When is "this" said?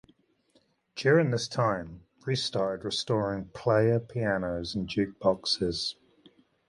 1.29-1.47